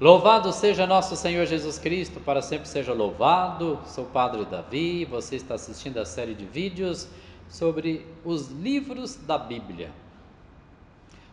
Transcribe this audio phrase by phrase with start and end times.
[0.00, 3.80] Louvado seja nosso Senhor Jesus Cristo, para sempre seja louvado.
[3.84, 7.08] Sou o Padre Davi, você está assistindo a série de vídeos
[7.48, 9.90] sobre os livros da Bíblia.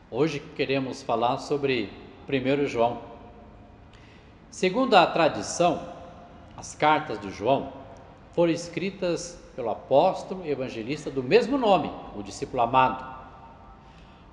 [0.10, 1.92] Hoje queremos falar sobre
[2.28, 3.02] 1 João.
[4.50, 5.88] Segundo a tradição,
[6.58, 7.72] as cartas de João
[8.34, 13.06] foram escritas pelo apóstolo evangelista do mesmo nome, o discípulo amado.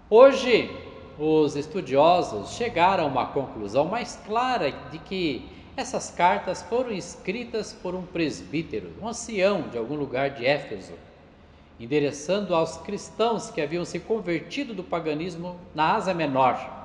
[0.09, 0.71] Hoje,
[1.19, 7.95] os estudiosos chegaram a uma conclusão mais clara de que essas cartas foram escritas por
[7.95, 10.93] um presbítero, um ancião de algum lugar de Éfeso,
[11.81, 16.81] endereçando aos cristãos que haviam se convertido do paganismo na Ásia Menor.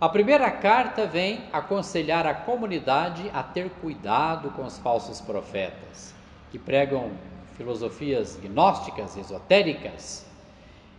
[0.00, 6.14] A primeira carta vem aconselhar a comunidade a ter cuidado com os falsos profetas,
[6.50, 7.10] que pregam
[7.56, 10.29] filosofias gnósticas, esotéricas,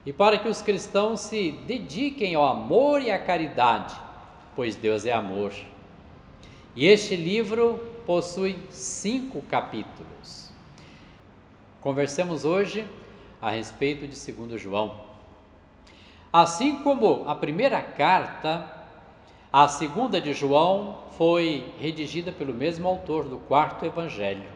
[0.05, 3.95] e para que os cristãos se dediquem ao amor e à caridade,
[4.55, 5.53] pois Deus é amor.
[6.75, 10.49] E este livro possui cinco capítulos.
[11.81, 12.85] Conversemos hoje
[13.41, 14.95] a respeito de 2 João.
[16.31, 18.71] Assim como a primeira carta,
[19.51, 24.49] a segunda de João foi redigida pelo mesmo autor do quarto evangelho,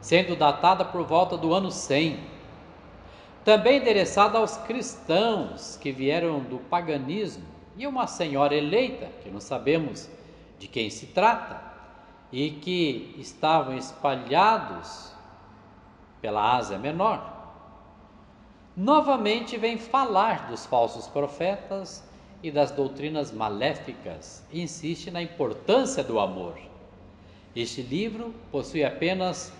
[0.00, 2.33] sendo datada por volta do ano 100
[3.44, 7.44] também endereçada aos cristãos que vieram do paganismo
[7.76, 10.08] e uma senhora eleita, que não sabemos
[10.58, 11.60] de quem se trata,
[12.32, 15.12] e que estavam espalhados
[16.20, 17.32] pela Ásia Menor.
[18.76, 22.02] Novamente vem falar dos falsos profetas
[22.42, 26.58] e das doutrinas maléficas e insiste na importância do amor.
[27.54, 29.52] Este livro possui apenas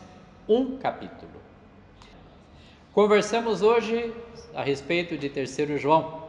[0.48, 1.43] um capítulo.
[2.94, 4.14] Conversamos hoje
[4.54, 6.22] a respeito de 3 João.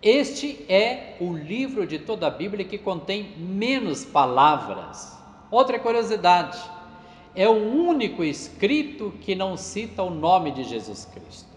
[0.00, 5.14] Este é o livro de toda a Bíblia que contém menos palavras.
[5.50, 6.58] Outra curiosidade,
[7.34, 11.50] é o único escrito que não cita o nome de Jesus Cristo.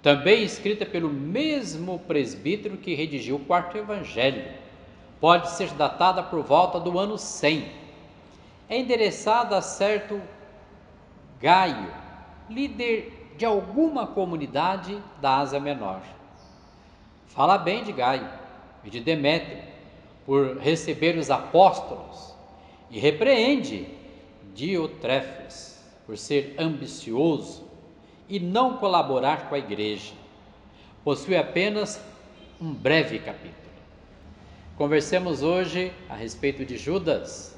[0.00, 4.44] Também escrita pelo mesmo presbítero que redigiu o quarto evangelho.
[5.20, 7.68] Pode ser datada por volta do ano 100.
[8.68, 10.22] É endereçada a certo
[11.40, 12.03] Gaio,
[12.48, 16.02] líder de alguma comunidade da Ásia Menor.
[17.26, 18.28] Fala bem de Gaio
[18.84, 19.58] e de Demétrio
[20.24, 22.34] por receber os apóstolos
[22.90, 23.88] e repreende
[24.54, 27.64] Diotrefes por ser ambicioso
[28.28, 30.12] e não colaborar com a igreja.
[31.02, 32.00] Possui apenas
[32.60, 33.54] um breve capítulo.
[34.76, 37.56] Conversemos hoje a respeito de Judas.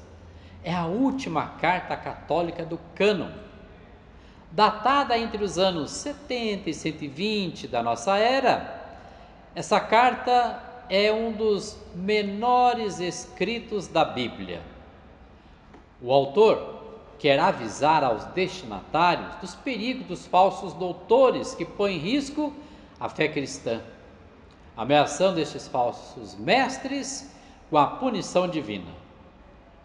[0.63, 3.46] É a última carta católica do cânon
[4.51, 8.85] datada entre os anos 70 e 120 da nossa era.
[9.53, 14.61] Essa carta é um dos menores escritos da Bíblia.
[16.01, 16.75] O autor
[17.19, 22.53] quer avisar aos destinatários dos perigos dos falsos doutores que põem em risco
[22.99, 23.81] a fé cristã,
[24.75, 27.33] ameaçando estes falsos mestres
[27.69, 28.91] com a punição divina.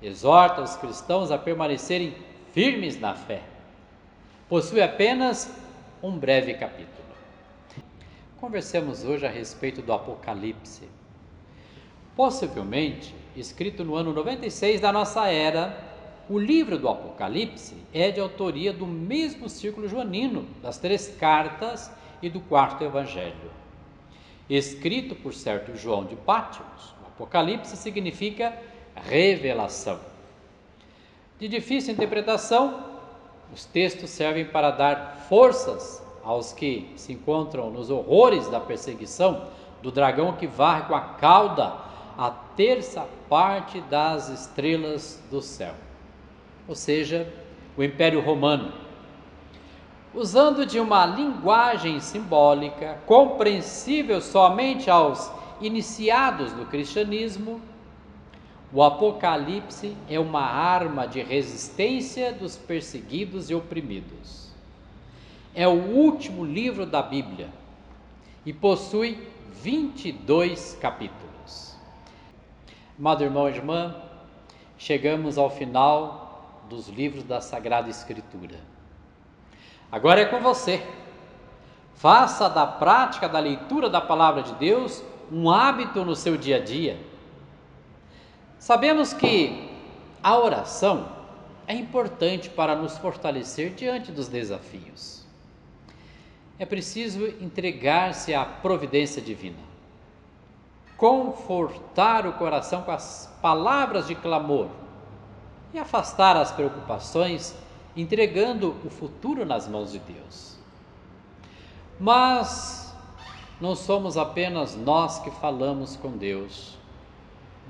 [0.01, 2.15] Exorta os cristãos a permanecerem
[2.53, 3.52] firmes na fé
[4.53, 5.51] possui apenas
[6.03, 7.09] um breve capítulo.
[8.39, 10.91] Conversemos hoje a respeito do Apocalipse.
[12.15, 15.83] Possivelmente, escrito no ano 96 da nossa era,
[16.29, 21.91] o livro do Apocalipse é de autoria do mesmo círculo joanino, das três cartas
[22.21, 23.51] e do quarto evangelho.
[24.51, 28.53] Escrito por certo João de Pátimos, o Apocalipse significa
[28.95, 29.99] revelação.
[31.39, 32.92] De difícil interpretação,
[33.53, 39.47] os textos servem para dar forças aos que se encontram nos horrores da perseguição
[39.83, 41.75] do dragão que varre com a cauda
[42.17, 45.75] a terça parte das estrelas do céu,
[46.69, 47.33] ou seja,
[47.77, 48.73] o Império Romano.
[50.15, 57.61] Usando de uma linguagem simbólica compreensível somente aos iniciados no cristianismo,
[58.73, 64.51] o Apocalipse é uma arma de resistência dos perseguidos e oprimidos.
[65.55, 67.51] É o último livro da Bíblia
[68.47, 69.29] e possui
[69.63, 71.77] 22 capítulos.
[72.99, 73.95] Amado irmão e irmã,
[74.79, 78.59] chegamos ao final dos livros da Sagrada Escritura.
[79.91, 80.83] Agora é com você.
[81.95, 86.61] Faça da prática da leitura da palavra de Deus um hábito no seu dia a
[86.61, 87.12] dia
[88.63, 89.69] Sabemos que
[90.23, 91.09] a oração
[91.67, 95.25] é importante para nos fortalecer diante dos desafios.
[96.61, 99.59] É preciso entregar-se à providência divina.
[100.97, 104.69] confortar o coração com as palavras de clamor
[105.75, 107.57] e afastar as preocupações,
[107.97, 110.57] entregando o futuro nas mãos de Deus.
[111.99, 112.95] Mas
[113.61, 116.79] não somos apenas nós que falamos com Deus,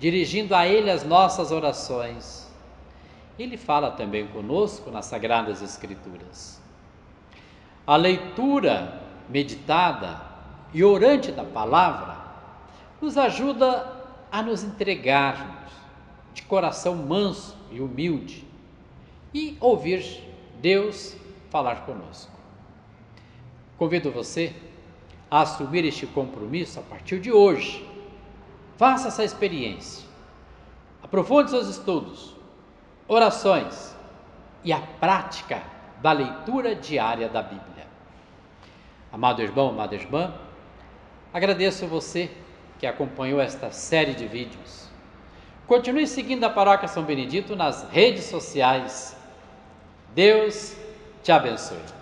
[0.02, 2.50] dirigindo a Ele as nossas orações.
[3.38, 6.60] Ele fala também conosco nas Sagradas Escrituras.
[7.86, 10.20] A leitura meditada
[10.74, 12.18] e orante da palavra
[13.00, 13.92] nos ajuda
[14.32, 15.70] a nos entregarmos
[16.34, 18.44] de coração manso e humilde
[19.32, 20.20] e ouvir
[20.60, 21.16] Deus
[21.48, 22.32] falar conosco.
[23.78, 24.52] Convido você
[25.30, 27.91] a assumir este compromisso a partir de hoje.
[28.82, 30.04] Faça essa experiência.
[31.04, 32.34] Aprofunde seus estudos,
[33.06, 33.94] orações
[34.64, 35.62] e a prática
[36.00, 37.86] da leitura diária da Bíblia.
[39.12, 40.34] Amado irmão, amada irmã,
[41.32, 42.28] agradeço você
[42.80, 44.88] que acompanhou esta série de vídeos.
[45.64, 49.16] Continue seguindo a Paróquia São Benedito nas redes sociais.
[50.12, 50.76] Deus
[51.22, 52.01] te abençoe.